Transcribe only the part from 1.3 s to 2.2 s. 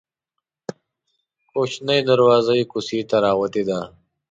کوچنۍ